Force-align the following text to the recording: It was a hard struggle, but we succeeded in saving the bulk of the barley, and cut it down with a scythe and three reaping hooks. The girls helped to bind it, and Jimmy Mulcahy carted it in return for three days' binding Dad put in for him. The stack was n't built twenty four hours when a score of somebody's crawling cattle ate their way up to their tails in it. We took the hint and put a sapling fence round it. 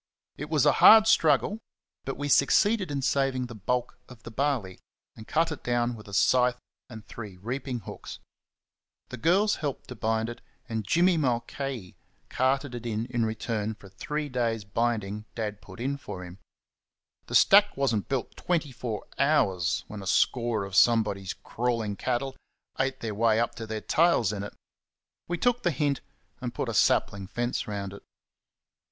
It 0.35 0.49
was 0.49 0.65
a 0.65 0.71
hard 0.81 1.05
struggle, 1.05 1.59
but 2.05 2.17
we 2.17 2.27
succeeded 2.27 2.89
in 2.89 3.03
saving 3.03 3.45
the 3.45 3.53
bulk 3.53 3.99
of 4.09 4.23
the 4.23 4.31
barley, 4.31 4.79
and 5.15 5.27
cut 5.27 5.51
it 5.51 5.61
down 5.63 5.93
with 5.93 6.07
a 6.07 6.13
scythe 6.15 6.57
and 6.89 7.05
three 7.05 7.37
reaping 7.37 7.81
hooks. 7.81 8.17
The 9.09 9.17
girls 9.17 9.57
helped 9.57 9.89
to 9.89 9.95
bind 9.95 10.27
it, 10.27 10.41
and 10.67 10.83
Jimmy 10.87 11.17
Mulcahy 11.17 11.95
carted 12.29 12.73
it 12.73 12.87
in 12.87 13.05
return 13.23 13.75
for 13.75 13.89
three 13.89 14.27
days' 14.27 14.63
binding 14.63 15.25
Dad 15.35 15.61
put 15.61 15.79
in 15.79 15.97
for 15.97 16.23
him. 16.25 16.39
The 17.27 17.35
stack 17.35 17.77
was 17.77 17.93
n't 17.95 18.09
built 18.09 18.35
twenty 18.35 18.71
four 18.71 19.05
hours 19.19 19.83
when 19.87 20.01
a 20.01 20.07
score 20.07 20.63
of 20.63 20.75
somebody's 20.75 21.35
crawling 21.35 21.95
cattle 21.95 22.35
ate 22.79 23.01
their 23.01 23.13
way 23.13 23.39
up 23.39 23.53
to 23.53 23.67
their 23.67 23.81
tails 23.81 24.33
in 24.33 24.41
it. 24.41 24.55
We 25.27 25.37
took 25.37 25.61
the 25.61 25.69
hint 25.69 26.01
and 26.39 26.55
put 26.55 26.69
a 26.69 26.73
sapling 26.73 27.27
fence 27.27 27.67
round 27.67 27.93
it. 27.93 28.01